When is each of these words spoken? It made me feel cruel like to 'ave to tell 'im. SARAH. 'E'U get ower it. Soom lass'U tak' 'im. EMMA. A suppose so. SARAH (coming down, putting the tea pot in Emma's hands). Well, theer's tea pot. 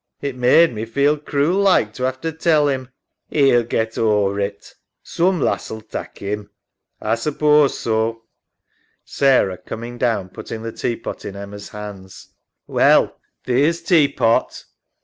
It 0.19 0.35
made 0.35 0.73
me 0.73 0.85
feel 0.85 1.15
cruel 1.15 1.59
like 1.61 1.93
to 1.93 2.07
'ave 2.07 2.21
to 2.21 2.31
tell 2.31 2.67
'im. 2.67 2.89
SARAH. 3.31 3.39
'E'U 3.43 3.63
get 3.69 3.99
ower 3.99 4.39
it. 4.39 4.73
Soom 5.03 5.39
lass'U 5.39 5.79
tak' 5.87 6.19
'im. 6.23 6.39
EMMA. 6.39 6.49
A 7.01 7.15
suppose 7.15 7.77
so. 7.77 8.23
SARAH 9.05 9.57
(coming 9.63 9.99
down, 9.99 10.29
putting 10.29 10.63
the 10.63 10.71
tea 10.71 10.95
pot 10.95 11.23
in 11.23 11.35
Emma's 11.35 11.69
hands). 11.69 12.29
Well, 12.65 13.15
theer's 13.45 13.83
tea 13.83 14.07
pot. 14.07 14.65